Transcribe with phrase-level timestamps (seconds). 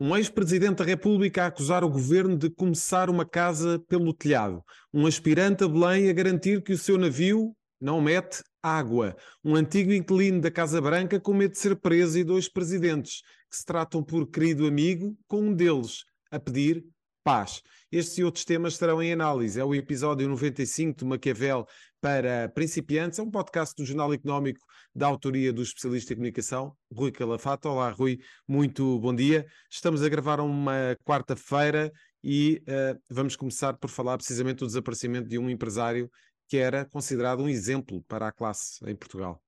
[0.00, 4.62] Um ex-presidente da República a acusar o governo de começar uma casa pelo telhado.
[4.94, 9.16] Um aspirante a Belém a garantir que o seu navio não mete água.
[9.44, 13.56] Um antigo inquilino da Casa Branca com medo de ser preso e dois presidentes que
[13.56, 16.84] se tratam por querido amigo, com um deles a pedir
[17.24, 17.60] paz.
[17.90, 19.58] Estes e outros temas estarão em análise.
[19.58, 21.66] É o episódio 95 do Maquiavel
[22.00, 23.18] para principiantes.
[23.18, 27.68] É um podcast do Jornal Económico da autoria do especialista em comunicação, Rui Calafato.
[27.68, 29.46] Olá, Rui, muito bom dia.
[29.70, 31.92] Estamos a gravar uma quarta-feira
[32.22, 36.10] e uh, vamos começar por falar precisamente do desaparecimento de um empresário
[36.48, 39.42] que era considerado um exemplo para a classe em Portugal.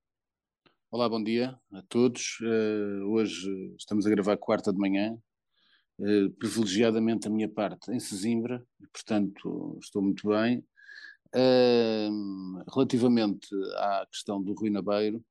[0.89, 2.37] Olá, bom dia a todos.
[2.41, 5.17] Uh, hoje estamos a gravar quarta de manhã,
[5.99, 8.61] uh, privilegiadamente a minha parte em Sesimbra,
[8.93, 10.61] portanto estou muito bem.
[12.73, 13.47] Relativamente
[13.77, 15.23] à questão do Rui Nabeiro,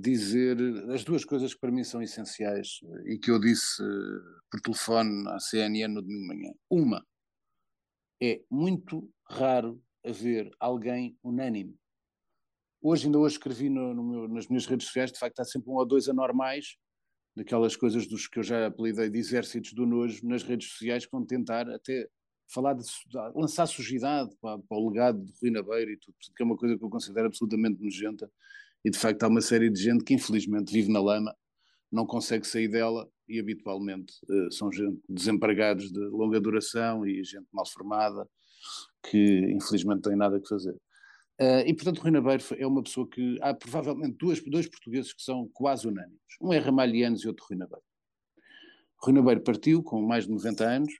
[0.00, 0.56] dizer
[0.92, 3.82] as duas coisas que para mim são essenciais e que eu disse
[4.50, 6.54] por telefone à CNN no domingo de manhã.
[6.68, 7.06] Uma,
[8.22, 11.76] é muito raro haver alguém unânime.
[12.80, 15.70] Hoje, ainda hoje escrevi no, no meu, nas minhas redes sociais, de facto há sempre
[15.70, 16.76] um ou dois anormais,
[17.36, 21.24] daquelas coisas dos que eu já apelidei de exércitos do nojo nas redes sociais, vão
[21.24, 22.08] tentar até
[22.48, 22.84] falar de,
[23.34, 26.76] lançar sujidade para, para, o legado de Rui Nabeiro e tudo, que é uma coisa
[26.76, 28.30] que eu considero absolutamente nojenta,
[28.84, 31.34] e de facto há uma série de gente que infelizmente vive na lama,
[31.90, 37.46] não consegue sair dela e habitualmente uh, são gente, desempregados de longa duração e gente
[37.52, 38.26] mal formada,
[39.08, 40.74] que infelizmente tem nada a fazer.
[41.40, 45.22] Uh, e portanto, Rui Nabeiro é uma pessoa que há provavelmente duas, dois portugueses que
[45.22, 46.20] são quase unânimes.
[46.40, 47.84] Um é Ramalhianos e outro Rui Nabeiro.
[49.02, 50.92] Rui Nabeiro partiu com mais de 90 anos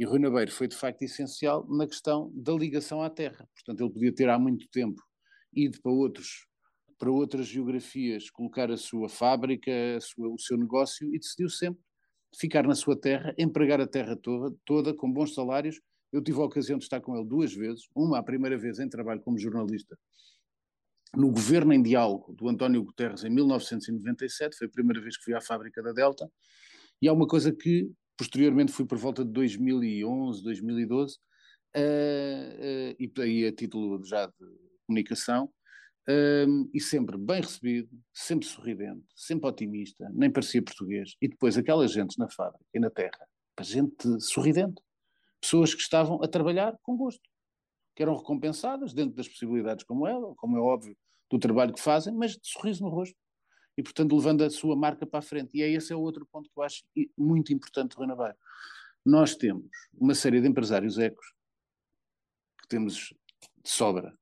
[0.00, 3.46] e Rui Nabeiro foi de facto essencial na questão da ligação à terra.
[3.54, 5.02] Portanto, ele podia ter há muito tempo
[5.52, 6.48] ido para outros
[6.98, 11.82] para outras geografias, colocar a sua fábrica, a sua, o seu negócio e decidiu sempre
[12.38, 15.80] ficar na sua terra, empregar a terra toda, toda com bons salários.
[16.12, 18.88] Eu tive a ocasião de estar com ele duas vezes, uma a primeira vez em
[18.88, 19.98] trabalho como jornalista
[21.14, 25.34] no Governo em Diálogo do António Guterres em 1997, foi a primeira vez que fui
[25.34, 26.30] à fábrica da Delta,
[27.02, 33.12] e há uma coisa que posteriormente fui por volta de 2011, 2012, uh, uh, e
[33.18, 34.34] aí a título já de
[34.86, 35.46] comunicação,
[36.06, 41.88] uh, e sempre bem recebido, sempre sorridente, sempre otimista, nem parecia português, e depois aquela
[41.88, 43.26] gente na fábrica e na terra,
[43.62, 44.82] gente sorridente,
[45.40, 47.26] pessoas que estavam a trabalhar com gosto,
[47.96, 50.94] que eram recompensadas dentro das possibilidades como ela, como é óbvio,
[51.30, 53.16] do trabalho que fazem, mas de sorriso no rosto.
[53.80, 55.56] E, portanto, levando a sua marca para a frente.
[55.56, 56.84] E é esse é o outro ponto que eu acho
[57.16, 58.06] muito importante, Rui.
[59.02, 61.24] Nós temos uma série de empresários ecos
[62.60, 63.14] que temos
[63.64, 64.14] de sobra.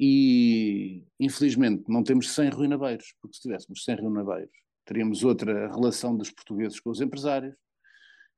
[0.00, 4.56] E, infelizmente, não temos 100 ruinabeiros, porque se tivéssemos 100 ruinabeiros,
[4.86, 7.54] teríamos outra relação dos portugueses com os empresários,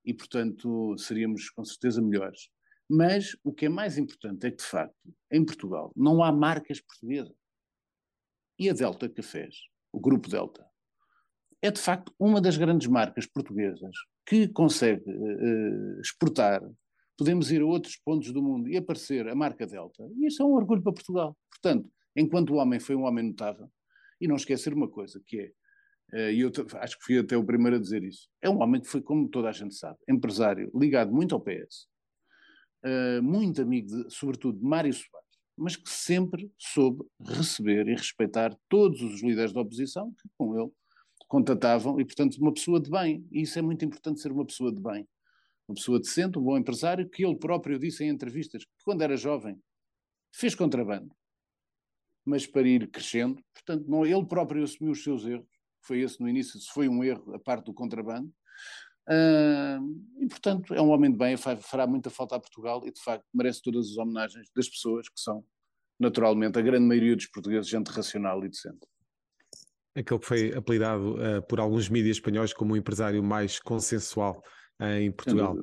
[0.05, 2.51] e, portanto, seríamos com certeza melhores.
[2.89, 6.81] Mas o que é mais importante é que, de facto, em Portugal não há marcas
[6.81, 7.37] portuguesas.
[8.59, 10.65] E a Delta Cafés, o Grupo Delta,
[11.63, 13.95] é de facto uma das grandes marcas portuguesas
[14.27, 16.63] que consegue uh, exportar.
[17.17, 20.09] Podemos ir a outros pontos do mundo e aparecer a marca Delta.
[20.17, 21.37] E isso é um orgulho para Portugal.
[21.51, 23.71] Portanto, enquanto o homem foi um homem notável,
[24.21, 25.53] e não esquecer uma coisa, que é
[26.13, 26.51] eh, e eu
[26.81, 28.29] acho que fui até o primeiro a dizer isso.
[28.43, 31.89] É um homem que foi, como toda a gente sabe, empresário, ligado muito ao PS,
[32.85, 35.20] eh, muito amigo, de, sobretudo, de Mário Soares,
[35.61, 40.71] mas que sempre soube receber e respeitar todos os líderes da oposição que com ele
[41.29, 44.73] contatavam, e portanto uma pessoa de bem, e isso é muito importante ser uma pessoa
[44.75, 45.07] de bem,
[45.69, 49.17] uma pessoa decente, um bom empresário, que ele próprio disse em entrevistas que quando era
[49.17, 49.61] jovem
[50.35, 51.15] fez contrabando,
[52.25, 55.47] mas para ir crescendo, portanto não, ele próprio assumiu os seus erros,
[55.83, 58.33] foi esse no início, se foi um erro a parte do contrabando.
[59.11, 63.03] Uh, e, portanto, é um homem de bem, fará muita falta a Portugal e, de
[63.03, 65.45] facto, merece todas as homenagens das pessoas que são,
[65.99, 68.87] naturalmente, a grande maioria dos portugueses, gente racional e decente.
[69.97, 74.41] Aquele que foi apelidado uh, por alguns mídias espanhóis como o empresário mais consensual
[74.81, 75.57] uh, em Portugal.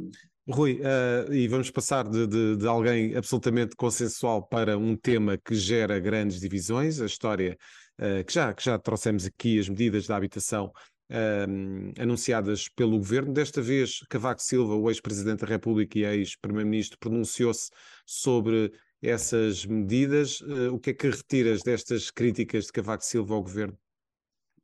[0.49, 5.55] Rui, uh, e vamos passar de, de, de, alguém absolutamente consensual para um tema que
[5.55, 7.57] gera grandes divisões, a história
[7.99, 10.71] uh, que, já, que já trouxemos aqui, as medidas da habitação
[11.09, 13.33] uh, anunciadas pelo governo.
[13.33, 17.69] Desta vez, Cavaco Silva, o ex-presidente da República e ex-primeiro-ministro, pronunciou-se
[18.05, 18.71] sobre
[19.01, 20.41] essas medidas.
[20.71, 23.77] o que é que retiras destas críticas de Cavaco Silva ao governo?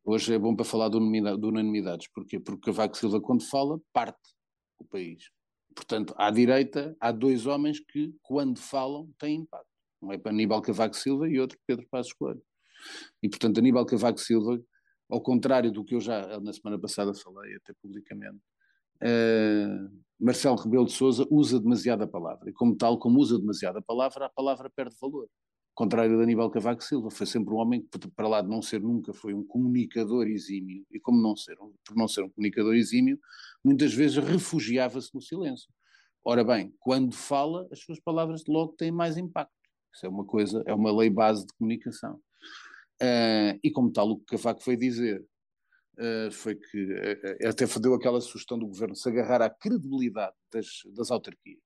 [0.03, 2.07] Hoje é bom para falar de unanimidades.
[2.13, 2.39] Porquê?
[2.39, 4.19] Porque Cavaco Silva, quando fala, parte
[4.79, 5.31] o país
[5.73, 9.67] Portanto, à direita há dois homens que, quando falam, têm impacto.
[10.01, 12.41] Um é para Aníbal Cavaco Silva e outro Pedro Passos Coelho.
[13.21, 14.61] E, portanto, Aníbal Cavaco Silva,
[15.09, 18.41] ao contrário do que eu já na semana passada falei, até publicamente,
[19.01, 24.25] uh, Marcelo Rebelo de Sousa usa demasiada palavra, e como tal, como usa demasiada palavra,
[24.25, 25.27] a palavra perde valor.
[25.75, 28.79] Contrário de Aníbal Cavaco Silva, foi sempre um homem que, para lá de não ser
[28.79, 33.19] nunca, foi um comunicador exímio, e como não ser, por não ser um comunicador exímio,
[33.63, 35.67] muitas vezes refugiava-se no silêncio.
[36.23, 39.51] Ora bem, quando fala, as suas palavras logo têm mais impacto.
[39.93, 42.19] Isso é uma coisa, é uma lei base de comunicação.
[43.01, 45.25] Uh, e como tal, o que Cavaco foi dizer
[45.97, 50.67] uh, foi que uh, até deu aquela sugestão do governo se agarrar à credibilidade das,
[50.95, 51.63] das autarquias.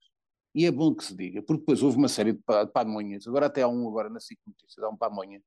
[0.56, 2.42] E é bom que se diga, porque depois houve uma série de
[2.74, 5.42] pamonhas, agora até há um agora na SIC Notícias, há um pamonha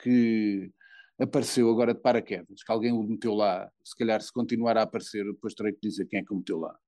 [0.00, 0.70] que
[1.18, 5.24] apareceu agora de paraquedas, que alguém o meteu lá, se calhar se continuar a aparecer,
[5.24, 6.78] depois terei que dizer quem é que o meteu lá,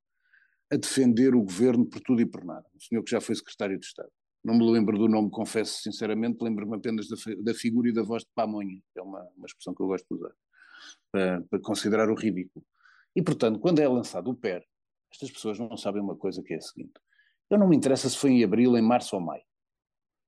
[0.70, 2.66] a defender o governo por tudo e por nada.
[2.74, 4.10] O senhor que já foi secretário de Estado.
[4.44, 8.22] Não me lembro do nome, confesso sinceramente, lembro-me apenas da, da, figura e da voz
[8.22, 10.34] de pamonha, que é uma, uma expressão que eu gosto de usar,
[11.10, 12.64] para, para, considerar o ridículo.
[13.14, 14.64] E, portanto, quando é lançado o PER,
[15.12, 16.92] estas pessoas não sabem uma coisa que é a seguinte.
[17.50, 19.42] Eu não me interessa se foi em abril, em março ou maio,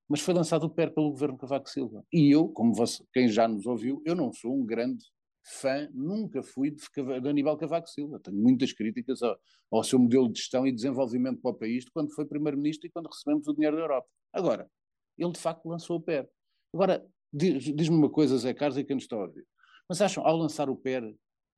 [0.08, 2.04] mas foi lançado o PER pelo governo Cavaco Silva.
[2.12, 5.04] E eu, como você, quem já nos ouviu, eu não sou um grande
[5.42, 8.20] fã, nunca fui de, Aníbal Cavaco Silva.
[8.20, 9.38] Tenho muitas críticas ao,
[9.70, 13.06] ao, seu modelo de gestão e desenvolvimento para o país quando foi Primeiro-Ministro e quando
[13.06, 14.08] recebemos o dinheiro da Europa.
[14.32, 14.70] Agora,
[15.18, 16.28] ele de facto lançou o PER.
[16.74, 19.46] Agora, diz-me uma coisa, Zé Carlos, e quem nos está a ouvir.
[19.88, 21.02] Mas acham, ao lançar o PER,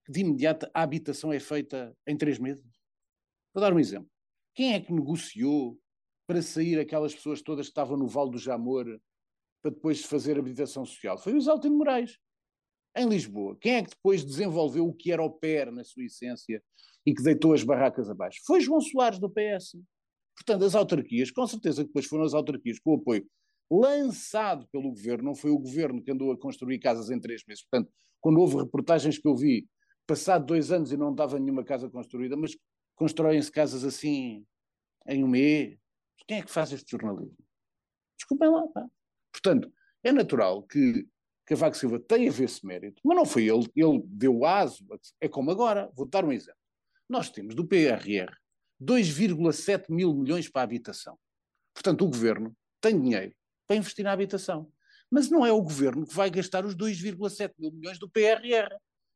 [0.05, 2.67] que de imediato a habitação é feita em três meses?
[3.55, 4.11] Vou dar um exemplo.
[4.55, 5.79] Quem é que negociou
[6.27, 8.85] para sair aquelas pessoas todas que estavam no Vale do Jamor
[9.63, 11.19] para depois fazer habitação social?
[11.19, 12.19] Foi o Isaltino Moraes
[12.97, 13.57] em Lisboa.
[13.61, 16.63] Quem é que depois desenvolveu o que era o PER na sua essência
[17.05, 18.41] e que deitou as barracas abaixo?
[18.47, 19.79] Foi João Soares do PS.
[20.37, 23.27] Portanto, as autarquias, com certeza que depois foram as autarquias com o apoio
[23.71, 27.65] lançado pelo governo, não foi o governo que andou a construir casas em três meses.
[27.65, 27.91] Portanto,
[28.21, 29.67] quando houve reportagens que eu vi,
[30.07, 32.57] passado dois anos e não estava nenhuma casa construída, mas
[32.95, 34.45] constroem-se casas assim
[35.07, 35.79] em um mês.
[36.27, 37.37] Quem é que faz este jornalismo?
[38.19, 38.87] Desculpem lá, pá.
[39.33, 39.73] Portanto,
[40.05, 41.09] é natural que
[41.45, 44.85] Cavaco Silva tem a ver esse mérito, mas não foi ele, ele deu aso,
[45.21, 46.61] é como agora, vou dar um exemplo.
[47.09, 48.33] Nós temos do PRR
[48.81, 51.19] 2,7 mil milhões para a habitação.
[51.75, 53.35] Portanto, o governo tem dinheiro
[53.67, 54.71] para investir na habitação.
[55.11, 58.75] Mas não é o governo que vai gastar os 2,7 mil milhões do PRR.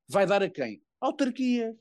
[0.09, 0.83] Vai dar a quem?
[1.01, 1.75] Autarquias.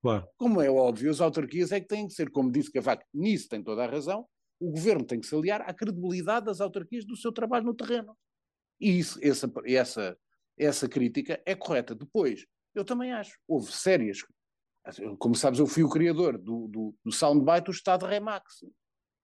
[0.00, 0.28] Claro.
[0.36, 3.62] Como é óbvio, as autarquias é que têm que ser, como disse Cavaco, nisso tem
[3.62, 4.26] toda a razão,
[4.58, 8.16] o governo tem que se aliar à credibilidade das autarquias do seu trabalho no terreno.
[8.82, 10.18] E isso, essa, essa,
[10.58, 11.94] essa crítica é correta.
[11.94, 12.44] Depois,
[12.74, 14.18] eu também acho, houve sérias.
[15.20, 18.64] Como sabes, eu fui o criador do, do, do soundbite do Estado Remax.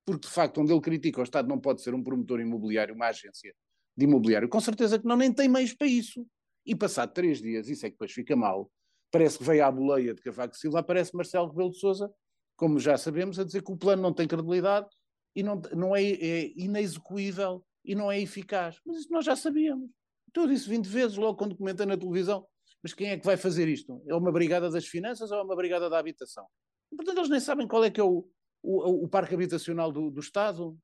[0.06, 3.08] Porque, de facto, onde ele critica o Estado não pode ser um promotor imobiliário, uma
[3.08, 3.52] agência
[3.96, 4.48] de imobiliário.
[4.48, 6.24] Com certeza que não nem tem meios para isso.
[6.64, 8.70] E passado três dias, isso é que depois fica mal,
[9.10, 12.12] parece que veio à boleia de Cavaco Silva, aparece Marcelo Rebelo de Sousa,
[12.56, 14.86] como já sabemos, a dizer que o plano não tem credibilidade
[15.34, 18.78] e não, não é, é inexecuível e não é eficaz.
[18.84, 19.90] Mas isso nós já sabíamos.
[20.28, 22.46] Então eu disse 20 vezes logo quando comentei na televisão.
[22.82, 24.00] Mas quem é que vai fazer isto?
[24.06, 26.46] É uma brigada das finanças ou é uma brigada da habitação?
[26.92, 28.28] E, portanto, eles nem sabem qual é que é o,
[28.62, 30.78] o, o parque habitacional do, do Estado.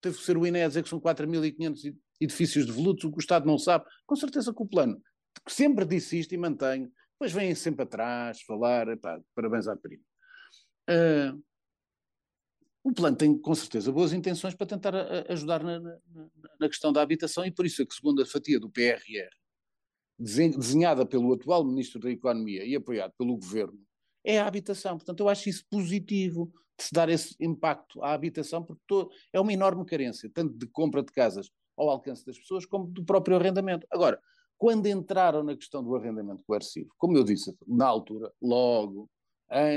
[0.00, 3.20] Teve que ser o INE a dizer que são 4.500 edifícios devolutos, o que o
[3.20, 3.84] Estado não sabe.
[4.06, 5.02] Com certeza que o plano,
[5.48, 10.02] sempre disse isto e mantenho, depois vêm sempre atrás falar, epá, parabéns à prima.
[10.88, 11.42] Uh,
[12.84, 15.98] o plano tem com certeza boas intenções para tentar a, ajudar na, na,
[16.60, 19.30] na, questão da habitação e por isso é que a segunda fatia do PRR,
[20.18, 23.80] desenhada pelo atual Ministro da Economia e apoiado pelo Governo,
[24.22, 24.98] é a habitação.
[24.98, 29.52] Portanto, eu acho isso positivo de se dar esse impacto à habitação, porque é uma
[29.52, 33.86] enorme carência, tanto de compra de casas ao alcance das pessoas, como do próprio arrendamento.
[33.90, 34.20] Agora,
[34.58, 39.10] quando entraram na questão do arrendamento coercivo, como eu disse na altura, logo,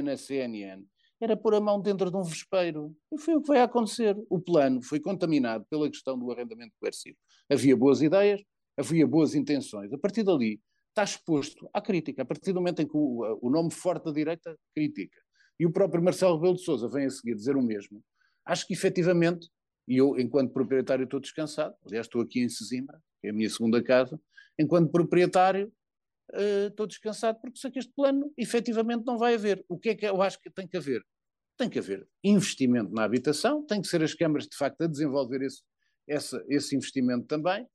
[0.04, 0.84] na CNN,
[1.20, 2.96] era pôr a mão dentro de um vespeiro.
[3.12, 4.16] E foi o que vai acontecer.
[4.30, 7.18] O plano foi contaminado pela questão do arrendamento coercivo.
[7.50, 8.42] Havia boas ideias,
[8.78, 9.92] havia boas intenções.
[9.92, 12.22] A partir dali, está exposto à crítica.
[12.22, 15.18] A partir do momento em que o, o nome forte da direita critica
[15.60, 18.04] e o próprio Marcelo Rebelo de Sousa vem a seguir dizer o mesmo,
[18.46, 19.50] acho que efetivamente,
[19.88, 21.74] e eu, enquanto proprietário, estou descansado.
[21.86, 24.20] Aliás, estou aqui em Sesimbra, que é a minha segunda casa.
[24.60, 25.72] Enquanto proprietário,
[26.34, 29.64] uh, estou descansado porque sei que este plano efetivamente não vai haver.
[29.68, 31.04] O que é que eu acho que tem que haver?
[31.58, 35.42] Tem que haver investimento na habitação, tem que ser as câmaras de facto a desenvolver
[35.42, 35.62] esse,
[36.08, 37.68] esse, esse investimento também,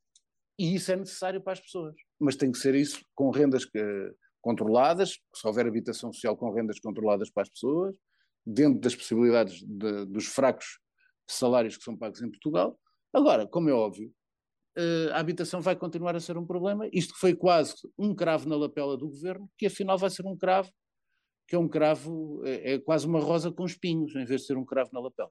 [0.59, 1.95] e isso é necessário para as pessoas.
[2.21, 3.81] Mas tem que ser isso com rendas que,
[4.41, 7.97] controladas, se houver habitação social com rendas controladas para as pessoas,
[8.45, 10.79] dentro das possibilidades de, dos fracos
[11.29, 12.79] salários que são pagos em Portugal.
[13.13, 14.13] Agora, como é óbvio,
[15.13, 16.89] a habitação vai continuar a ser um problema.
[16.93, 20.71] Isto foi quase um cravo na lapela do governo, que afinal vai ser um cravo
[21.47, 24.57] que é um cravo, é, é quase uma rosa com espinhos, em vez de ser
[24.57, 25.31] um cravo na lapela.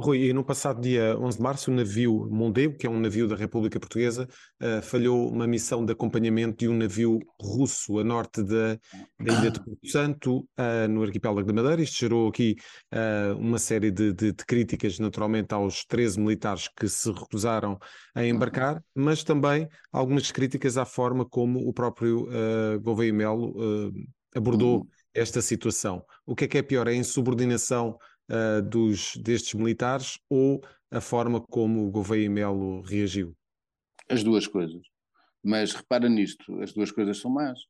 [0.00, 3.26] Rui, e no passado dia 11 de março, o navio Mondego, que é um navio
[3.26, 4.28] da República Portuguesa,
[4.62, 8.78] uh, falhou uma missão de acompanhamento de um navio russo a norte da,
[9.18, 11.82] da ilha de Porto Santo, uh, no arquipélago da Madeira.
[11.82, 12.54] Isto gerou aqui
[12.94, 17.76] uh, uma série de, de, de, críticas, naturalmente, aos 13 militares que se recusaram
[18.14, 22.28] a embarcar, mas também algumas críticas à forma como o próprio
[22.80, 23.52] Gouveia Melo
[24.32, 24.86] abordou uhum.
[25.12, 26.04] esta situação.
[26.24, 26.86] O que é que é pior?
[26.86, 27.96] É a insubordinação
[28.30, 33.36] uh, dos, destes militares ou a forma como o Gouveia Melo reagiu?
[34.08, 34.82] As duas coisas.
[35.42, 37.60] Mas repara nisto, as duas coisas são más.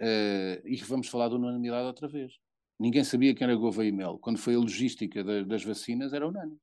[0.00, 2.32] Uh, e vamos falar de unanimidade outra vez.
[2.78, 4.18] Ninguém sabia quem era Gouveia Melo.
[4.18, 6.58] Quando foi a logística da, das vacinas, era unânime.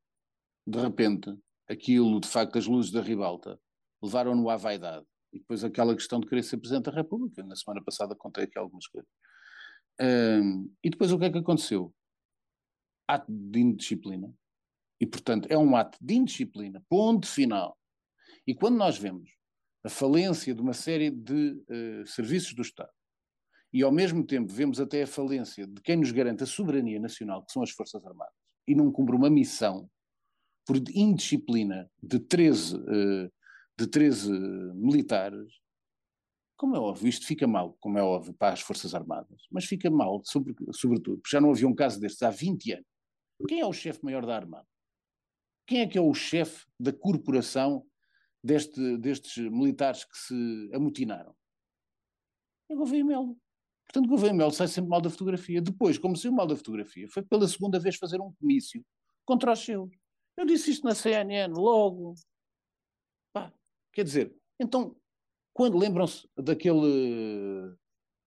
[0.65, 1.37] De repente,
[1.69, 3.59] aquilo, de facto, as luzes da ribalta
[4.01, 5.05] levaram-no à vaidade.
[5.31, 7.43] E depois aquela questão de querer ser Presidente da República.
[7.43, 9.09] Na semana passada contei aqui algumas coisas.
[10.01, 11.93] Uh, e depois o que é que aconteceu?
[13.07, 14.33] Ato de indisciplina.
[14.99, 17.77] E, portanto, é um ato de indisciplina, ponto final.
[18.45, 19.29] E quando nós vemos
[19.83, 22.91] a falência de uma série de uh, serviços do Estado,
[23.71, 27.45] e ao mesmo tempo vemos até a falência de quem nos garante a soberania nacional,
[27.45, 28.33] que são as Forças Armadas,
[28.67, 29.89] e não cumpre uma missão
[30.65, 33.31] por indisciplina de 13, uh,
[33.77, 34.31] de 13
[34.73, 35.47] militares,
[36.57, 39.91] como é óbvio, isto fica mal, como é óbvio, para as Forças Armadas, mas fica
[39.91, 42.96] mal, sobre, sobretudo, porque já não havia um caso destes há 20 anos.
[43.47, 44.67] Quem é o chefe maior da Armada?
[45.65, 47.85] Quem é que é o chefe da corporação
[48.43, 51.35] deste, destes militares que se amotinaram?
[52.69, 53.37] É Gouveia Melo.
[53.85, 55.61] Portanto, Gouveia Melo sai sempre mal da fotografia.
[55.61, 58.83] Depois, como saiu mal da fotografia, foi pela segunda vez fazer um comício
[59.25, 59.89] contra os seus.
[60.35, 62.13] Eu disse isto na CNN logo.
[63.33, 63.53] Pá,
[63.93, 64.95] quer dizer, então,
[65.53, 67.75] quando lembram-se daquele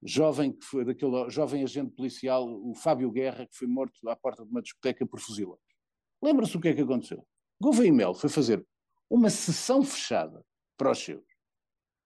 [0.03, 4.45] jovem que foi daquele jovem agente policial, o Fábio Guerra, que foi morto à porta
[4.45, 5.61] de uma discoteca por fuzileiros.
[6.23, 7.27] Lembra-se o que é que aconteceu?
[7.61, 8.67] Gouveia Mel foi fazer
[9.09, 10.45] uma sessão fechada
[10.77, 11.25] para os seus,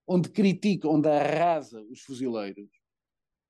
[0.06, 2.68] onde critica, onde arrasa os fuzileiros,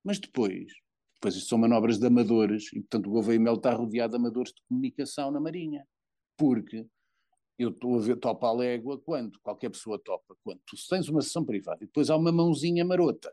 [0.04, 0.70] mas depois,
[1.14, 4.52] depois isto são manobras de amadores, e portanto o Gouveia Mel está rodeado de amadores
[4.52, 5.86] de comunicação na Marinha,
[6.36, 6.86] porque
[7.58, 11.22] eu estou a ver topa a légua quando, qualquer pessoa topa, quando tu tens uma
[11.22, 13.32] sessão privada e depois há uma mãozinha marota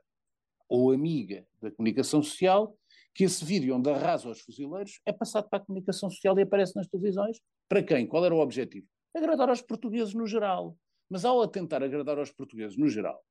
[0.71, 2.77] ou amiga da comunicação social,
[3.13, 6.73] que esse vídeo onde arrasa os fuzileiros é passado para a comunicação social e aparece
[6.77, 7.41] nas televisões.
[7.67, 8.07] Para quem?
[8.07, 8.87] Qual era o objetivo?
[9.13, 10.77] Agradar aos portugueses no geral.
[11.09, 13.21] Mas ao tentar agradar aos portugueses no geral,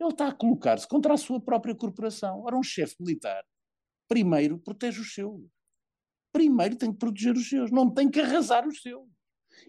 [0.00, 2.40] ele está a colocar-se contra a sua própria corporação.
[2.42, 3.44] Ora, um chefe militar,
[4.08, 5.42] primeiro protege os seus.
[6.32, 9.06] Primeiro tem que proteger os seus, não tem que arrasar os seus.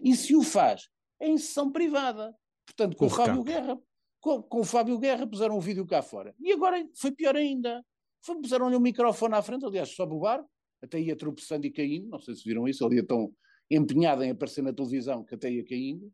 [0.02, 0.88] E se o faz,
[1.20, 2.34] é em sessão privada.
[2.64, 3.78] Portanto, com o Fábio Guerra,
[4.22, 6.34] com, com o Fábio Guerra puseram um vídeo cá fora.
[6.40, 7.84] E agora foi pior ainda.
[8.24, 10.48] Puseram-lhe o um microfone à frente, aliás, sobe o barco,
[10.80, 13.34] até ia tropeçando e caindo, não sei se viram isso, ele ia tão
[13.68, 16.10] empenhado em aparecer na televisão que até ia caindo.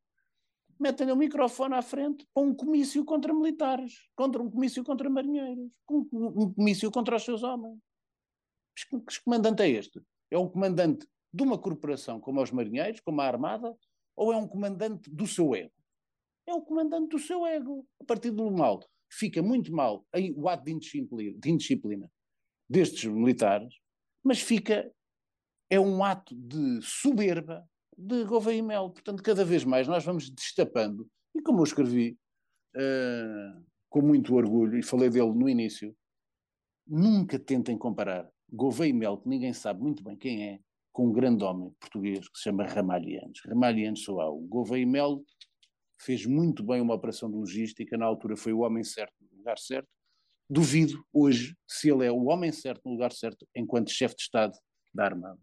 [0.81, 5.11] Metem-lhe o um microfone à frente para um comício contra militares, contra um comício contra
[5.11, 7.79] marinheiros, um, um comício contra os seus homens.
[8.75, 10.00] Que comandante é este?
[10.31, 13.77] É um comandante de uma corporação como os marinheiros, como a Armada,
[14.17, 15.73] ou é um comandante do seu ego?
[16.49, 17.87] É o comandante do seu ego.
[18.00, 22.11] A partir do mal, fica muito mal aí o ato de indisciplina, de indisciplina
[22.69, 23.75] destes militares,
[24.25, 24.90] mas fica,
[25.71, 28.90] é um ato de soberba de Gouveia e Mel.
[28.90, 32.19] Portanto, cada vez mais nós vamos destapando, e como eu escrevi
[32.76, 35.95] uh, com muito orgulho, e falei dele no início,
[36.87, 40.61] nunca tentem comparar Gouveia e Mel, que ninguém sabe muito bem quem é,
[40.93, 43.40] com um grande homem português que se chama Ramalhianes.
[43.45, 45.23] Ramalhianes só há o Gouveia e Mel
[45.99, 49.59] fez muito bem uma operação de logística, na altura foi o homem certo no lugar
[49.59, 49.88] certo.
[50.50, 54.52] Duvido hoje se ele é o homem certo no lugar certo enquanto chefe de Estado
[54.95, 55.38] da Armada.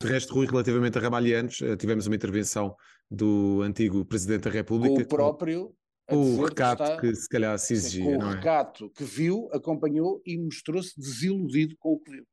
[0.00, 2.76] De resto, Rui, relativamente a Ramalhianos, eh, tivemos uma intervenção
[3.10, 5.02] do antigo Presidente da República.
[5.02, 5.74] O próprio.
[6.06, 8.04] Com o recato que, está, que, se calhar se exigia.
[8.04, 8.34] Com o é?
[8.34, 12.26] recato que viu, acompanhou e mostrou-se desiludido com o que viu.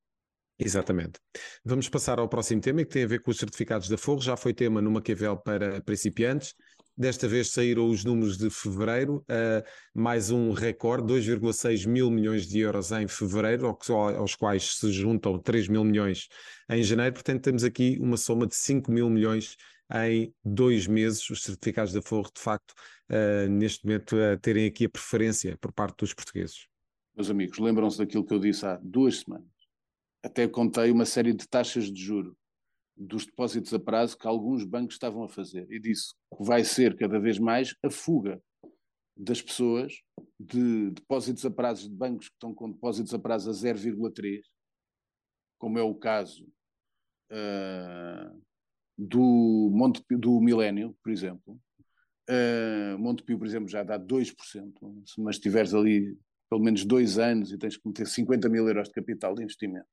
[0.60, 1.20] Exatamente.
[1.64, 4.22] Vamos passar ao próximo tema que tem a ver com os certificados da Forro.
[4.22, 6.54] Já foi tema no Maquiavel para principiantes.
[6.98, 12.60] Desta vez saíram os números de fevereiro, uh, mais um recorde, 2,6 mil milhões de
[12.60, 16.28] euros em fevereiro, aos quais se juntam 3 mil milhões
[16.70, 17.14] em janeiro.
[17.14, 19.56] Portanto, temos aqui uma soma de 5 mil milhões
[19.94, 21.30] em dois meses.
[21.30, 22.74] Os certificados da Forro, de facto,
[23.10, 26.68] uh, neste momento, uh, terem aqui a preferência por parte dos portugueses.
[27.16, 29.48] Meus amigos, lembram-se daquilo que eu disse há duas semanas.
[30.22, 32.38] Até contei uma série de taxas de juro
[32.96, 36.96] dos depósitos a prazo que alguns bancos estavam a fazer e disse que vai ser
[36.96, 38.42] cada vez mais a fuga
[39.16, 40.02] das pessoas
[40.40, 44.42] de depósitos a prazos de bancos que estão com depósitos a prazo a 0,3,
[45.60, 46.48] como é o caso
[47.32, 48.42] uh,
[48.98, 51.60] do, Monte, do Milénio, por exemplo.
[52.30, 54.74] Uh, Montepio, por exemplo, já dá 2%,
[55.18, 56.18] mas tiveres ali
[56.50, 59.88] pelo menos dois anos e tens que meter 50 mil euros de capital de investimento.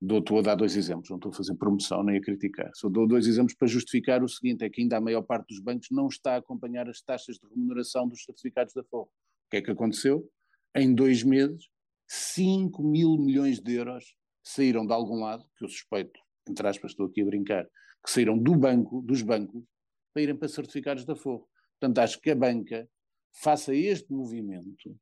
[0.00, 2.70] Dou, estou a dar dois exemplos, não estou a fazer promoção nem a criticar.
[2.74, 5.60] Só dou dois exemplos para justificar o seguinte: é que ainda a maior parte dos
[5.60, 9.10] bancos não está a acompanhar as taxas de remuneração dos certificados da Forro.
[9.46, 10.28] O que é que aconteceu?
[10.74, 11.68] Em dois meses,
[12.08, 17.06] 5 mil milhões de euros saíram de algum lado, que eu suspeito, entre aspas, estou
[17.06, 17.64] aqui a brincar,
[18.04, 19.64] que saíram do banco, dos bancos,
[20.12, 21.48] para irem para certificados da Forro.
[21.80, 22.88] Portanto, acho que a banca
[23.32, 24.96] faça este movimento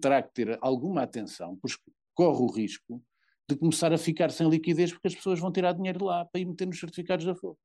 [0.00, 3.02] terá que ter alguma atenção, porque corre o risco
[3.48, 6.44] de começar a ficar sem liquidez porque as pessoas vão tirar dinheiro lá para ir
[6.44, 7.58] meter nos certificados da Forro.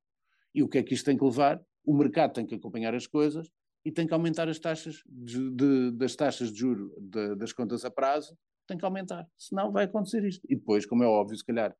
[0.54, 1.60] E o que é que isto tem que levar?
[1.84, 3.50] O mercado tem que acompanhar as coisas
[3.84, 7.84] e tem que aumentar as taxas de, de, das taxas de juro de, das contas
[7.84, 8.36] a prazo,
[8.66, 10.46] tem que aumentar, senão vai acontecer isto.
[10.48, 11.74] E depois, como é óbvio, se calhar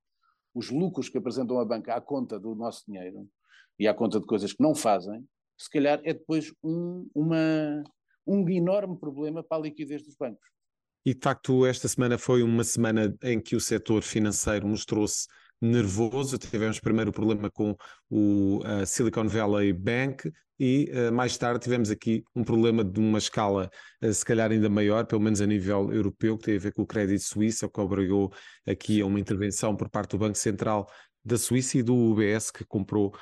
[0.52, 3.28] os lucros que apresentam a banca à conta do nosso dinheiro
[3.78, 5.24] e à conta de coisas que não fazem,
[5.56, 7.84] se calhar é depois um, uma,
[8.26, 10.46] um enorme problema para a liquidez dos bancos.
[11.04, 15.26] E de facto, esta semana foi uma semana em que o setor financeiro mostrou-se
[15.60, 16.38] nervoso.
[16.38, 17.76] Tivemos primeiro o problema com
[18.08, 23.18] o uh, Silicon Valley Bank e uh, mais tarde tivemos aqui um problema de uma
[23.18, 23.70] escala
[24.02, 26.82] uh, se calhar ainda maior, pelo menos a nível europeu, que tem a ver com
[26.82, 28.32] o crédito suíço, que obrigou
[28.66, 30.88] aqui a uma intervenção por parte do Banco Central
[31.24, 33.14] da Suíça e do UBS, que comprou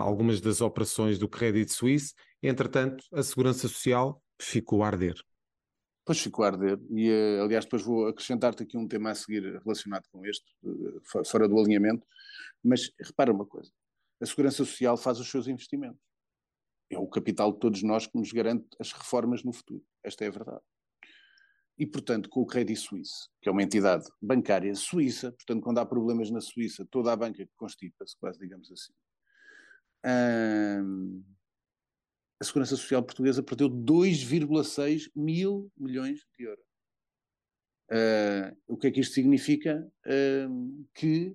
[0.00, 2.14] algumas das operações do crédito suíço.
[2.42, 5.14] Entretanto, a Segurança Social ficou a arder.
[6.08, 9.60] Pois ficou a arder, e eh, aliás, depois vou acrescentar-te aqui um tema a seguir
[9.62, 12.06] relacionado com este, eh, fora do alinhamento.
[12.64, 13.70] Mas repara uma coisa:
[14.18, 16.00] a Segurança Social faz os seus investimentos.
[16.88, 19.84] É o capital de todos nós que nos garante as reformas no futuro.
[20.02, 20.62] Esta é a verdade.
[21.76, 25.84] E, portanto, com o Credit Suisse, que é uma entidade bancária suíça, portanto, quando há
[25.84, 28.94] problemas na Suíça, toda a banca constipa-se, quase digamos assim.
[30.06, 31.22] Hum,
[32.40, 36.64] a Segurança Social Portuguesa perdeu 2,6 mil milhões de euros.
[37.90, 39.90] Uh, o que é que isto significa?
[40.06, 41.34] Uh, que,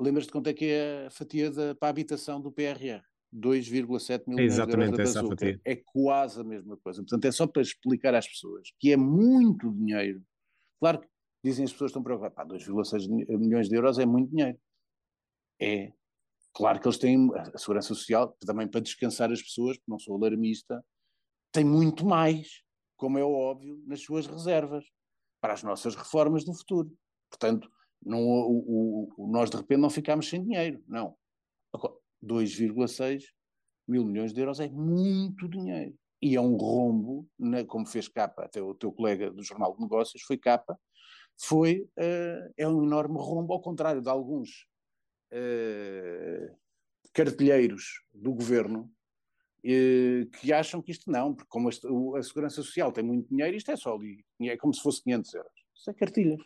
[0.00, 3.02] lembras-te quanto é que é a fatia da, para a habitação do PRR?
[3.34, 5.60] 2,7 mil milhões de euros da bazuca.
[5.64, 7.02] É quase a mesma coisa.
[7.02, 10.22] Portanto, é só para explicar às pessoas que é muito dinheiro.
[10.80, 11.08] Claro que
[11.44, 14.58] dizem as pessoas que estão preocupadas, 2,6 milhões de euros é muito dinheiro.
[15.60, 15.92] É,
[16.54, 20.16] Claro que eles têm a segurança social, também para descansar as pessoas, porque não sou
[20.16, 20.84] alarmista,
[21.50, 22.62] tem muito mais,
[22.96, 24.84] como é óbvio, nas suas reservas,
[25.40, 26.96] para as nossas reformas do futuro.
[27.28, 27.68] Portanto,
[28.00, 31.16] não, o, o, nós de repente não ficamos sem dinheiro, não.
[32.22, 33.24] 2,6
[33.86, 35.94] mil milhões de euros é muito dinheiro.
[36.22, 37.28] E é um rombo,
[37.66, 40.78] como fez capa, até o teu colega do Jornal de Negócios foi capa,
[41.38, 44.66] foi, uh, é um enorme rombo, ao contrário de alguns
[45.32, 46.56] uh,
[47.12, 48.92] cartilheiros do governo
[49.60, 53.70] uh, que acham que isto não, porque como a, Segurança Social tem muito dinheiro, isto
[53.70, 55.52] é só ali, é como se fosse 500 euros.
[55.74, 56.40] Isso é cartilhas.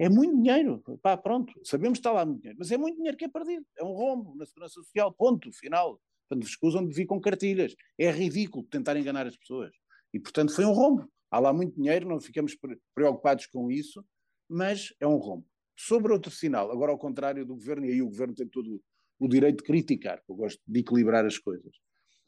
[0.00, 0.82] É muito dinheiro.
[1.02, 3.66] Pá, pronto, sabemos que está lá muito dinheiro, mas é muito dinheiro que é perdido.
[3.76, 6.00] É um rombo na Segurança Social, ponto, final.
[6.28, 7.74] Portanto, escusam de vir com cartilhas.
[7.98, 9.74] É ridículo tentar enganar as pessoas.
[10.12, 11.10] E, portanto, foi um rombo.
[11.30, 12.56] Há lá muito dinheiro, não ficamos
[12.94, 14.04] preocupados com isso,
[14.48, 15.46] mas é um rombo.
[15.80, 18.82] Sobre outro sinal, agora ao contrário do governo, e aí o governo tem todo
[19.16, 21.72] o direito de criticar, eu gosto de equilibrar as coisas.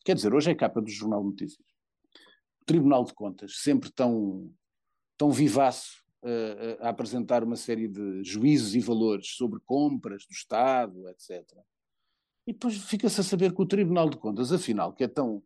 [0.05, 1.67] Quer dizer, hoje é capa do Jornal Notícias.
[2.63, 4.55] O Tribunal de Contas, sempre tão,
[5.19, 11.09] tão vivaço uh, a apresentar uma série de juízos e valores sobre compras do Estado,
[11.09, 11.45] etc.
[12.47, 15.43] E depois fica-se a saber que o Tribunal de Contas, afinal, que é tão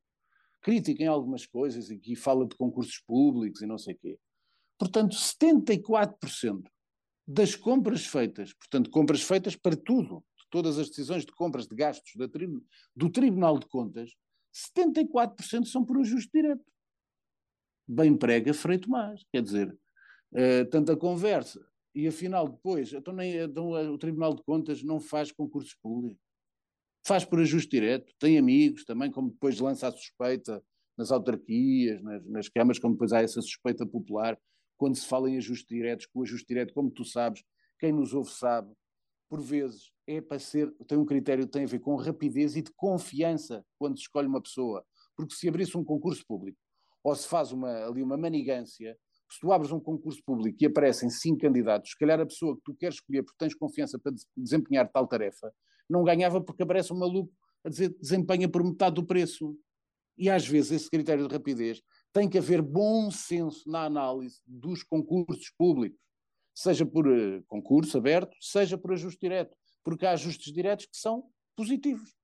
[0.61, 4.19] crítico em algumas coisas e que fala de concursos públicos e não sei o quê,
[4.79, 6.65] portanto, 74%
[7.27, 12.13] das compras feitas, portanto, compras feitas para tudo, todas as decisões de compras de gastos
[12.31, 12.49] tri
[12.95, 14.15] do Tribunal de Contas,
[14.79, 16.65] 74% são por ajuste direto.
[17.89, 19.77] Bem prega Frei Tomás, quer dizer,
[20.33, 25.33] uh, tanta conversa, e afinal depois, então, nem, então o Tribunal de Contas não faz
[25.33, 26.23] concursos públicos,
[27.07, 30.63] faz por ajuste direto, tem amigos também, como depois lança a suspeita
[30.97, 34.39] nas autarquias, nas, nas câmaras, como depois há essa suspeita popular,
[34.77, 37.43] quando se fala em ajustes diretos, que o ajuste direto, como tu sabes,
[37.79, 38.73] quem nos ouve sabe,
[39.29, 42.63] por vezes é para ser, tem um critério que tem a ver com rapidez e
[42.63, 44.85] de confiança quando se escolhe uma pessoa.
[45.17, 46.59] Porque se abrisse um concurso público,
[47.03, 48.97] ou se faz uma, ali uma manigância,
[49.31, 52.63] se tu abres um concurso público e aparecem cinco candidatos, se calhar a pessoa que
[52.65, 55.53] tu queres escolher porque tens confiança para desempenhar tal tarefa,
[55.89, 57.33] não ganhava porque aparece um maluco
[57.65, 59.57] a dizer desempenha por metade do preço.
[60.17, 61.83] E às vezes esse critério de rapidez
[62.15, 65.99] tem que haver bom senso na análise dos concursos públicos,
[66.55, 71.29] seja por uh, concurso aberto, seja por ajuste direto, porque há ajustes diretos que são
[71.57, 72.15] positivos,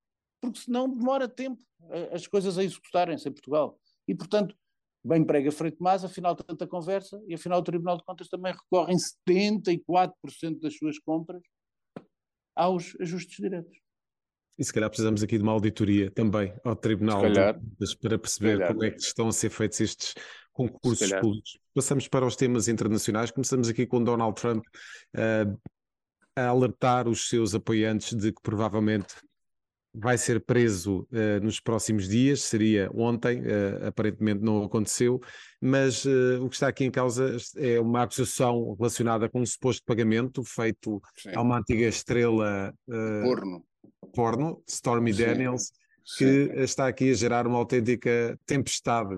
[0.41, 3.77] porque senão demora tempo uh, as coisas a executarem-se em Portugal.
[4.07, 4.55] E, portanto,
[5.03, 8.93] bem prega Freire Tomás, afinal tanta conversa, e afinal o Tribunal de Contas também recorre
[8.93, 11.43] em 74% das suas compras
[12.55, 13.77] aos ajustes diretos.
[14.57, 18.67] E se calhar precisamos aqui de uma auditoria também ao Tribunal calhar, de, para perceber
[18.67, 20.13] como é que estão a ser feitos estes
[20.51, 21.57] concursos públicos.
[21.73, 23.31] Passamos para os temas internacionais.
[23.31, 24.63] Começamos aqui com Donald Trump
[25.15, 25.59] uh,
[26.35, 29.15] a alertar os seus apoiantes de que provavelmente
[29.93, 35.19] vai ser preso uh, nos próximos dias, seria ontem, uh, aparentemente não aconteceu,
[35.59, 39.83] mas uh, o que está aqui em causa é uma acusação relacionada com um suposto
[39.85, 41.31] pagamento feito Sim.
[41.35, 42.73] a uma antiga estrela
[43.23, 43.65] porno.
[44.13, 45.23] Porno, Stormy Sim.
[45.25, 45.71] Daniels,
[46.17, 46.61] que Sim.
[46.61, 49.17] está aqui a gerar uma autêntica tempestade.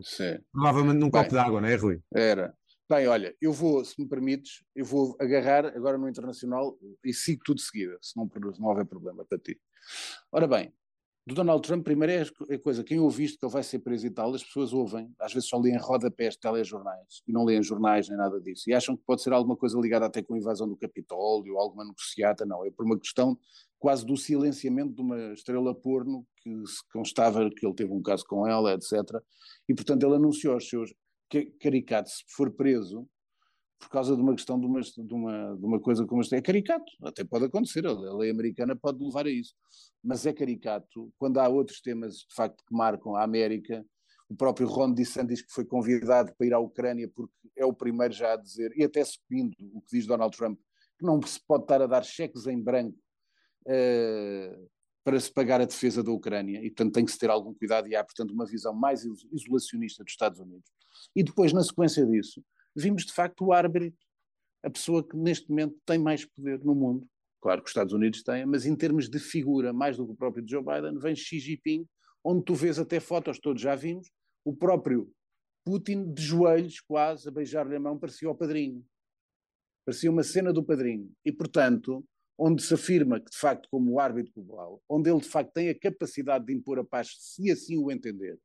[0.51, 2.01] Provavelmente num copo d'água, não é, Rui?
[2.13, 2.53] Era.
[2.89, 7.41] Bem, olha, eu vou, se me permites, eu vou agarrar agora no Internacional e sigo
[7.43, 9.59] tudo de seguida, se não, não houver problema para ti.
[10.31, 10.73] Ora bem,
[11.25, 12.11] do Donald Trump, primeiro
[12.49, 14.73] é a coisa, quem ouve isto que ele vai ser preso e tal, as pessoas
[14.73, 18.69] ouvem, às vezes só leem rodapés de telejornais e não leem jornais nem nada disso,
[18.69, 21.61] e acham que pode ser alguma coisa ligada até com a invasão do Capitólio ou
[21.61, 23.39] alguma negociata, não, é por uma questão
[23.83, 28.23] quase do silenciamento de uma estrela porno que se constava que ele teve um caso
[28.25, 28.93] com ela, etc.
[29.67, 30.93] E portanto ele anunciou aos seus
[31.59, 33.05] caricatos, se for preso,
[33.77, 36.37] por causa de uma questão de uma, de uma, de uma coisa como esta.
[36.37, 39.53] É caricato, até pode acontecer, a lei americana pode levar a isso.
[40.01, 43.85] Mas é caricato quando há outros temas, de facto, que marcam a América.
[44.29, 48.13] O próprio Ron DeSantis, que foi convidado para ir à Ucrânia, porque é o primeiro
[48.13, 50.57] já a dizer, e até seguindo o que diz Donald Trump,
[50.97, 52.97] que não se pode estar a dar cheques em branco
[53.67, 54.69] uh,
[55.03, 57.87] para se pagar a defesa da Ucrânia, e portanto tem que se ter algum cuidado,
[57.87, 60.71] e há, portanto, uma visão mais isolacionista dos Estados Unidos.
[61.15, 62.43] E depois, na sequência disso,
[62.75, 63.97] vimos de facto o árbitro,
[64.63, 67.05] a pessoa que neste momento tem mais poder no mundo.
[67.41, 70.15] Claro que os Estados Unidos têm, mas em termos de figura, mais do que o
[70.15, 71.85] próprio Joe Biden, vem Xi Jinping,
[72.23, 74.09] onde tu vês até fotos, todos já vimos,
[74.45, 75.11] o próprio
[75.65, 78.85] Putin de joelhos, quase, a beijar-lhe a mão, parecia o padrinho.
[79.85, 81.11] Parecia uma cena do padrinho.
[81.25, 82.05] E, portanto,
[82.37, 85.79] onde se afirma que, de facto, como árbitro global, onde ele, de facto, tem a
[85.79, 88.37] capacidade de impor a paz, se assim o entender,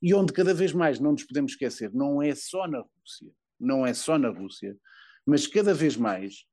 [0.00, 3.86] e onde cada vez mais, não nos podemos esquecer, não é só na Rússia, não
[3.86, 4.76] é só na Rússia,
[5.26, 6.44] mas cada vez mais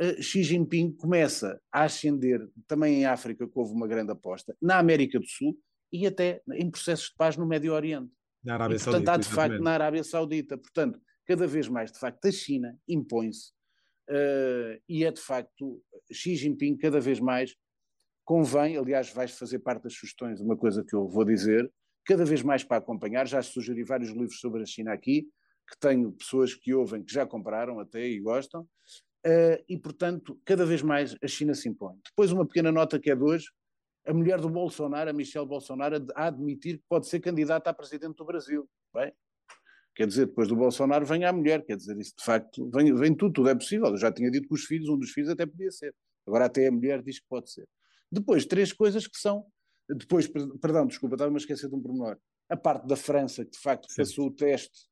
[0.00, 4.78] uh, Xi Jinping começa a ascender também em África, que houve uma grande aposta, na
[4.78, 5.56] América do Sul
[5.92, 8.12] e até em processos de paz no Médio Oriente.
[8.44, 9.12] Na Arábia e, portanto, Saudita.
[9.12, 10.58] há de facto na Arábia Saudita.
[10.58, 13.52] Portanto, cada vez mais, de facto, a China impõe-se
[14.08, 17.54] uh, e é de facto Xi Jinping cada vez mais
[18.24, 21.70] convém, aliás, vais fazer parte das sugestões, uma coisa que eu vou dizer,
[22.04, 25.26] cada vez mais para acompanhar, já sugeri vários livros sobre a China aqui,
[25.66, 30.66] que tenho pessoas que ouvem, que já compraram até e gostam, uh, e portanto, cada
[30.66, 31.96] vez mais a China se impõe.
[32.04, 33.46] Depois, uma pequena nota que é de hoje:
[34.06, 38.16] a mulher do Bolsonaro, a Michelle Bolsonaro, a admitir que pode ser candidata a presidente
[38.16, 38.68] do Brasil.
[38.94, 39.12] Bem,
[39.98, 43.12] quer dizer, depois do Bolsonaro vem a mulher, quer dizer, isso de facto vem, vem
[43.12, 43.88] tudo, tudo é possível.
[43.88, 45.92] Eu já tinha dito que os filhos, um dos filhos até podia ser.
[46.24, 47.68] Agora até a mulher diz que pode ser.
[48.10, 49.44] Depois, três coisas que são.
[49.90, 52.16] Depois, perdão, desculpa, estava-me a esquecer de um pormenor.
[52.48, 53.96] A parte da França, que de facto Sim.
[53.96, 54.86] passou o teste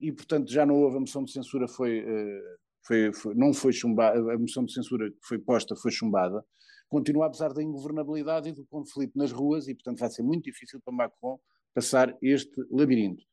[0.00, 3.72] e, portanto, já não houve a moção de censura, foi, eh, foi, foi, não foi
[3.72, 6.44] chumbada, a moção de censura que foi posta foi chumbada,
[6.88, 10.80] continua apesar da ingovernabilidade e do conflito nas ruas e, portanto, vai ser muito difícil
[10.84, 11.40] para Macron
[11.74, 13.24] passar este labirinto.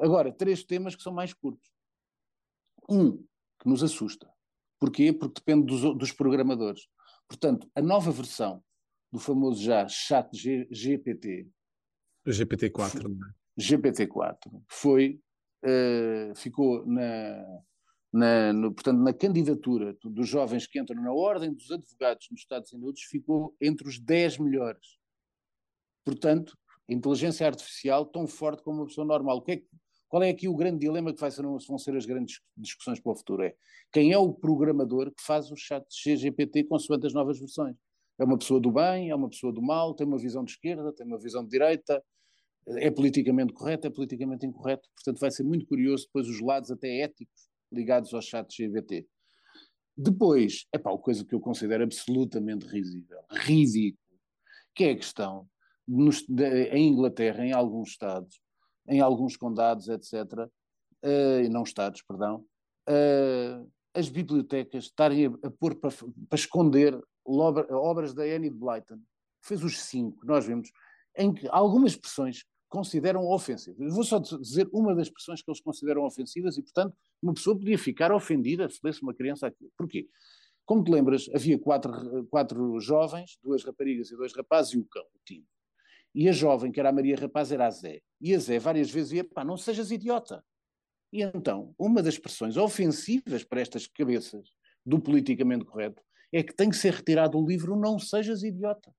[0.00, 1.70] Agora, três temas que são mais curtos.
[2.88, 3.18] Um,
[3.60, 4.28] que nos assusta.
[4.78, 5.12] Porquê?
[5.12, 6.88] Porque depende dos, dos programadores.
[7.28, 8.64] Portanto, a nova versão
[9.12, 11.48] do famoso já chat G, GPT,
[12.26, 13.08] GPT-4,
[13.58, 15.20] GPT-4 foi
[15.64, 17.62] uh, ficou na,
[18.12, 22.72] na, no, portanto, na candidatura dos jovens que entram na ordem dos advogados nos Estados
[22.72, 24.98] Unidos, ficou entre os 10 melhores.
[26.04, 26.56] Portanto,
[26.88, 29.44] inteligência artificial tão forte como uma pessoa normal.
[29.48, 29.66] É que,
[30.10, 33.12] qual é aqui o grande dilema que vai ser, vão ser as grandes discussões para
[33.12, 33.44] o futuro?
[33.44, 33.54] É
[33.92, 37.76] quem é o programador que faz o chat CGPT consoante as novas versões?
[38.18, 40.92] É uma pessoa do bem, é uma pessoa do mal, tem uma visão de esquerda,
[40.92, 42.02] tem uma visão de direita,
[42.66, 47.02] é politicamente correto, é politicamente incorreto, portanto vai ser muito curioso depois os lados até
[47.02, 49.06] éticos ligados ao chat GBT.
[49.96, 54.18] Depois, é pá, coisa que eu considero absolutamente risível, ridículo,
[54.74, 55.48] que é a questão,
[55.86, 58.40] nos, de, em Inglaterra, em alguns estados,
[58.90, 60.48] em alguns condados, etc.,
[61.02, 62.44] eh, não estados, perdão,
[62.88, 69.00] uh, as bibliotecas estarem a, a pôr para, para esconder obras da Annie Blyton,
[69.42, 70.70] fez os cinco, nós vemos,
[71.16, 73.92] em que algumas expressões consideram ofensivas.
[73.92, 77.78] Vou só dizer uma das expressões que eles consideram ofensivas e, portanto, uma pessoa podia
[77.78, 79.70] ficar ofendida se lesse uma criança aquilo.
[79.76, 80.08] Porquê?
[80.64, 85.02] Como te lembras, havia quatro, quatro jovens, duas raparigas e dois rapazes e o cão,
[85.02, 85.44] o Tino.
[86.14, 88.00] E a jovem, que era a Maria Rapaz, era a Zé.
[88.20, 90.44] E a Zé várias vezes ia, pá, não sejas idiota.
[91.12, 94.52] E então, uma das expressões ofensivas para estas cabeças
[94.84, 98.94] do politicamente correto é que tem que ser retirado o livro Não Sejas Idiota.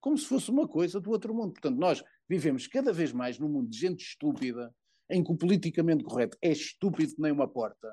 [0.00, 1.52] Como se fosse uma coisa do outro mundo.
[1.52, 4.72] Portanto, nós vivemos cada vez mais num mundo de gente estúpida,
[5.10, 7.88] em que o politicamente correto é estúpido nem uma porta.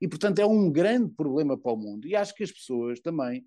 [0.00, 2.06] E, portanto, é um grande problema para o mundo.
[2.06, 3.46] E acho que as pessoas também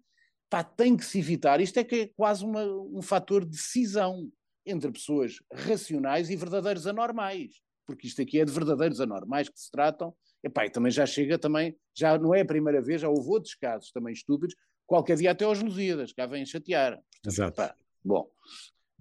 [0.49, 1.61] pá, têm que se evitar.
[1.61, 4.31] Isto é que é quase uma, um fator de decisão
[4.69, 7.61] entre pessoas racionais e verdadeiros anormais.
[7.85, 10.15] Porque isto aqui é de verdadeiros anormais que se tratam.
[10.43, 13.55] Epá, e também já chega também, já não é a primeira vez, já houve outros
[13.55, 14.55] casos também estúpidos,
[14.87, 16.93] qualquer dia até aos Lusíadas, cá vêm chatear.
[16.93, 17.61] Portanto, Exato.
[17.61, 18.29] Epá, bom,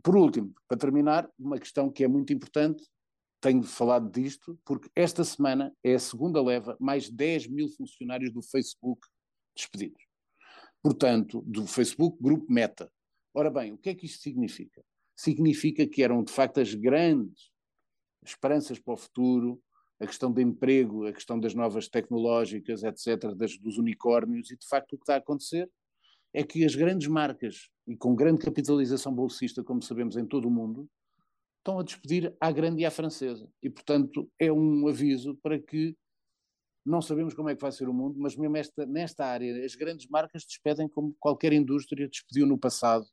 [0.03, 2.85] por último, para terminar, uma questão que é muito importante,
[3.41, 8.43] tenho falado disto, porque esta semana é a segunda leva, mais 10 mil funcionários do
[8.43, 9.01] Facebook
[9.57, 10.03] despedidos.
[10.83, 12.91] Portanto, do Facebook Grupo Meta.
[13.35, 14.85] Ora bem, o que é que isto significa?
[15.19, 17.51] Significa que eram de facto as grandes
[18.25, 19.61] esperanças para o futuro,
[20.01, 24.67] a questão do emprego, a questão das novas tecnológicas, etc., das, dos unicórnios, e de
[24.67, 25.69] facto o que está a acontecer
[26.33, 30.51] é que as grandes marcas, e com grande capitalização bolsista, como sabemos, em todo o
[30.51, 30.89] mundo,
[31.59, 33.51] estão a despedir à grande e à francesa.
[33.61, 35.97] E, portanto, é um aviso para que
[36.87, 39.75] não sabemos como é que vai ser o mundo, mas mesmo esta, nesta área, as
[39.75, 43.07] grandes marcas despedem como qualquer indústria despediu no passado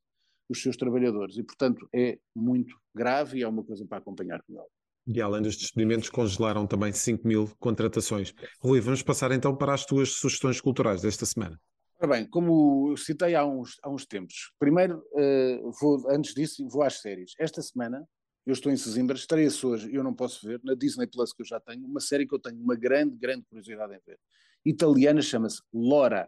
[0.49, 1.37] os seus trabalhadores.
[1.37, 4.67] E, portanto, é muito grave e é uma coisa para acompanhar com ela.
[5.07, 8.33] E além dos despedimentos, congelaram também 5 mil contratações.
[8.59, 11.59] Rui, vamos passar então para as tuas sugestões culturais desta semana.
[11.99, 16.67] Ora bem, como eu citei há uns, há uns tempos, primeiro, uh, vou, antes disso,
[16.67, 17.33] vou às séries.
[17.39, 18.03] Esta semana,
[18.45, 21.45] eu estou em Sesimbra, estreia-se hoje, eu não posso ver, na Disney Plus que eu
[21.45, 24.19] já tenho, uma série que eu tenho uma grande, grande curiosidade em ver.
[24.65, 26.27] Italiana, chama-se Lora.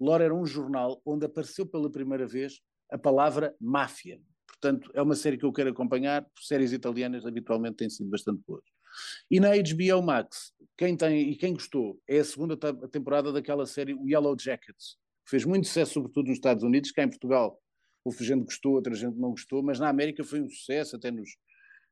[0.00, 2.60] Lora era um jornal onde apareceu pela primeira vez
[2.92, 4.20] a palavra máfia.
[4.46, 8.62] Portanto, é uma série que eu quero acompanhar, séries italianas habitualmente têm sido bastante boas.
[9.30, 12.56] E na HBO Max, quem tem e quem gostou, é a segunda
[12.88, 17.08] temporada daquela série Yellow Jackets, que fez muito sucesso, sobretudo nos Estados Unidos, cá em
[17.08, 17.58] Portugal.
[18.04, 21.30] Houve gente gostou, outra gente não gostou, mas na América foi um sucesso, até nos,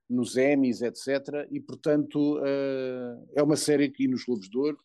[0.08, 1.46] nos Emmys, etc.
[1.50, 4.78] E, portanto, uh, é uma série que, nos Globos de Ouro,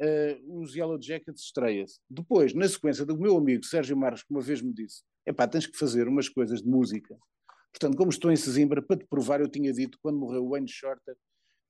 [0.00, 2.00] uh, os Yellow Jackets estreia-se.
[2.10, 5.66] Depois, na sequência do meu amigo Sérgio Marques, que uma vez me disse, epá, tens
[5.66, 7.16] que fazer umas coisas de música.
[7.72, 10.68] Portanto, como estou em Sesimbra, para te provar, eu tinha dito, quando morreu o Wayne
[10.68, 11.16] Shorter,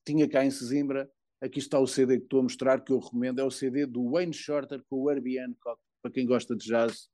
[0.07, 3.41] tinha cá em Sesimbra, aqui está o CD que estou a mostrar, que eu recomendo,
[3.41, 7.09] é o CD do Wayne Shorter com o Herbie Hancock, para quem gosta de jazz,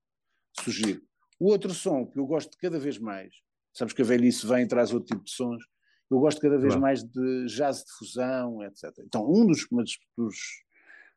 [0.61, 1.03] sugiro.
[1.39, 3.33] O outro som que eu gosto cada vez mais,
[3.73, 5.63] sabes que a velhice vem e traz outro tipo de sons,
[6.11, 8.91] eu gosto cada vez mais de jazz de fusão, etc.
[9.07, 9.65] Então, um dos,
[10.19, 10.37] dos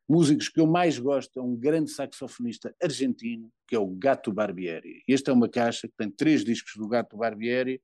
[0.07, 5.01] músicos que eu mais gosto é um grande saxofonista argentino, que é o Gato Barbieri.
[5.07, 7.81] Este é uma caixa que tem três discos do Gato Barbieri,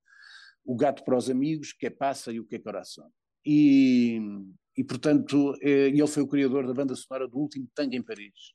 [0.65, 3.09] o Gato para os Amigos, que é Passa e o que é Coração.
[3.45, 4.19] E,
[4.77, 8.53] e portanto, é, ele foi o criador da banda sonora do último Tango em Paris.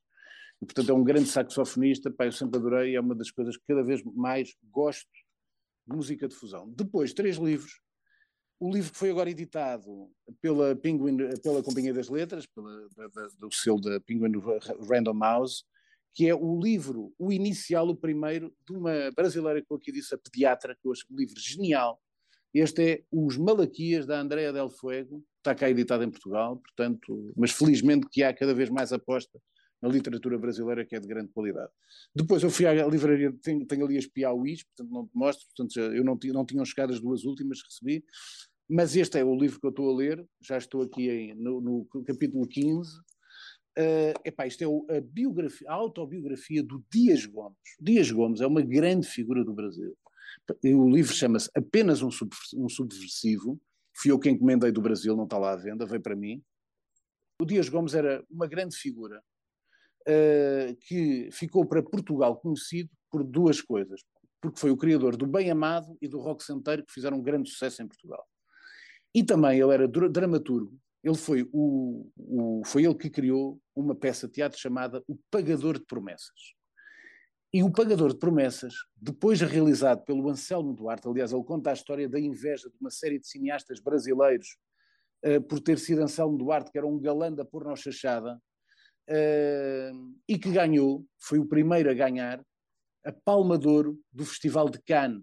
[0.63, 3.65] E, portanto, é um grande saxofonista, pá, eu sempre adorei, é uma das coisas que
[3.67, 5.11] cada vez mais gosto
[5.87, 6.71] de música de fusão.
[6.71, 7.81] Depois, três livros
[8.59, 13.29] o livro que foi agora editado pela Penguin, pela Companhia das Letras, pela, da, da,
[13.39, 14.33] do selo da Penguin
[14.89, 15.65] Random House,
[16.15, 20.15] que é o livro, o inicial, o primeiro, de uma brasileira que eu aqui disse,
[20.15, 22.01] a pediatra, que eu acho um livro genial.
[22.53, 27.51] Este é Os Malaquias, da Andrea Del Fuego, está cá editado em Portugal, portanto, mas
[27.51, 29.41] felizmente que há cada vez mais aposta
[29.85, 31.71] na literatura brasileira que é de grande qualidade.
[32.17, 35.79] Depois eu fui à livraria, tenho, tenho ali as Piauís, portanto não te mostro, portanto
[35.79, 38.05] eu não, não tinham chegado as duas últimas que recebi,
[38.67, 41.61] mas este é o livro que eu estou a ler, já estou aqui em, no,
[41.61, 42.91] no, capítulo 15.
[42.97, 43.03] Uh,
[43.77, 47.59] eh, epá, isto é a, biografia, a autobiografia do Dias Gomes.
[47.79, 49.95] Dias Gomes é uma grande figura do Brasil.
[50.65, 52.09] O livro chama-se Apenas um,
[52.57, 53.61] um Subversivo.
[53.95, 56.43] Fui eu quem encomendei do Brasil, não está lá à venda, veio para mim.
[57.43, 59.23] O Dias Gomes era uma grande figura
[60.09, 64.01] uh, que ficou para Portugal conhecido por duas coisas.
[64.41, 67.51] Porque foi o criador do Bem Amado e do Rock Santeiro, que fizeram um grande
[67.51, 68.25] sucesso em Portugal.
[69.15, 70.77] E também ele era dramaturgo.
[71.03, 75.79] Ele foi, o, o, foi ele que criou uma peça de teatro chamada O Pagador
[75.79, 76.55] de Promessas.
[77.53, 82.09] E o Pagador de Promessas, depois realizado pelo Anselmo Duarte, aliás, ele conta a história
[82.09, 84.57] da inveja de uma série de cineastas brasileiros
[85.25, 88.43] uh, por ter sido Anselmo Duarte, que era um galã da porno-chachada,
[89.09, 92.45] uh, e que ganhou, foi o primeiro a ganhar,
[93.05, 95.23] a Palma de Ouro do Festival de Cannes.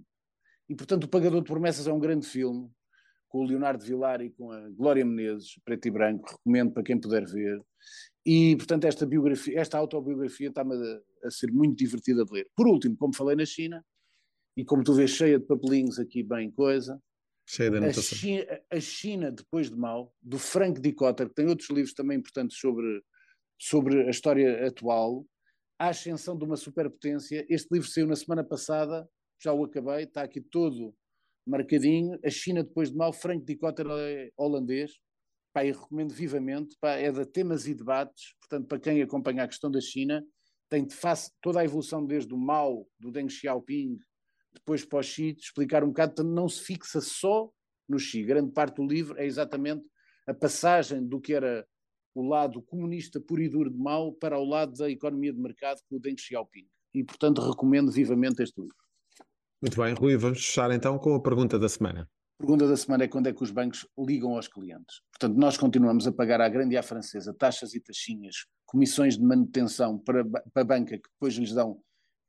[0.69, 2.69] E, portanto, O Pagador de Promessas é um grande filme,
[3.27, 6.99] com o Leonardo Vilar e com a Glória Menezes, preto e branco, recomendo para quem
[6.99, 7.61] puder ver.
[8.25, 12.47] E, portanto, esta biografia, esta autobiografia está-me a, a, ser muito divertida de ler.
[12.55, 13.83] Por último, como falei na China,
[14.55, 17.01] e como tu vês cheia de papelinhos aqui, bem coisa,
[17.45, 18.01] cheia de anotação.
[18.01, 22.17] A China, a China depois de mal, do Frank Dicotter, que tem outros livros também
[22.17, 23.01] importantes sobre,
[23.61, 25.23] sobre a história atual,
[25.77, 27.45] a ascensão de uma superpotência.
[27.47, 29.07] Este livro saiu na semana passada,
[29.39, 30.95] já o acabei, está aqui todo
[31.45, 32.19] marcadinho.
[32.25, 34.93] A China depois de mal, Frank Dicotter é holandês,
[35.53, 39.47] pá, e recomendo vivamente, pá, é de temas e debates, portanto, para quem acompanha a
[39.47, 40.25] questão da China,
[40.67, 43.99] tem de face toda a evolução desde o Mao, do Deng Xiaoping,
[44.53, 47.47] depois para o Xi, explicar um bocado, portanto, não se fixa só
[47.87, 48.23] no Xi.
[48.23, 49.85] Grande parte do livro é exatamente
[50.25, 51.67] a passagem do que era
[52.13, 55.79] o lado comunista puro e duro de Mao para o lado da economia de mercado
[55.89, 56.67] com o Deng Xiaoping.
[56.93, 58.75] E, portanto, recomendo vivamente este livro.
[59.61, 62.09] Muito bem, Rui, vamos fechar então com a pergunta da semana.
[62.39, 65.01] A pergunta da semana é quando é que os bancos ligam aos clientes.
[65.11, 69.23] Portanto, nós continuamos a pagar à grande e à francesa taxas e taxinhas, comissões de
[69.23, 71.79] manutenção para, para a banca, que depois lhes dão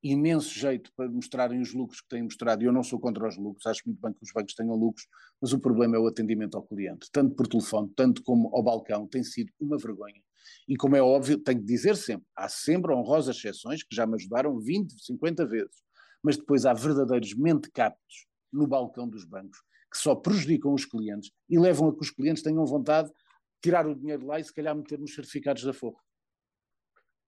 [0.02, 3.36] imenso jeito para mostrarem os lucros que têm mostrado, e eu não sou contra os
[3.36, 5.06] lucros, acho muito bem que os bancos tenham lucros,
[5.40, 9.06] mas o problema é o atendimento ao cliente, tanto por telefone, tanto como ao balcão,
[9.06, 10.20] tem sido uma vergonha.
[10.68, 14.14] E como é óbvio, tenho que dizer sempre, há sempre honrosas exceções que já me
[14.14, 15.76] ajudaram 20, 50 vezes,
[16.22, 19.58] mas depois há verdadeiros mentecaptos no balcão dos bancos
[19.92, 23.14] que só prejudicam os clientes e levam a que os clientes tenham vontade de
[23.62, 25.98] tirar o dinheiro de lá e se calhar meter nos certificados da Forro.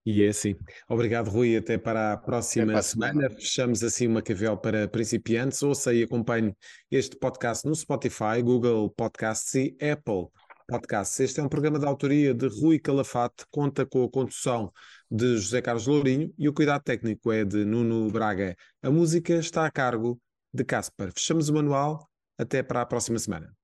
[0.05, 0.55] E é assim.
[0.87, 1.57] Obrigado, Rui.
[1.57, 3.13] Até para a próxima para a semana.
[3.13, 3.29] semana.
[3.31, 5.63] Fechamos assim uma cavel para principiantes.
[5.63, 6.55] Ouça e acompanhe
[6.91, 10.27] este podcast no Spotify, Google Podcasts e Apple
[10.67, 11.19] Podcasts.
[11.19, 14.71] Este é um programa de autoria de Rui Calafate, conta com a condução
[15.09, 18.55] de José Carlos Lourinho e o cuidado técnico é de Nuno Braga.
[18.83, 20.19] A música está a cargo
[20.53, 21.11] de Casper.
[21.13, 22.07] Fechamos o manual.
[22.37, 23.55] Até para a próxima semana.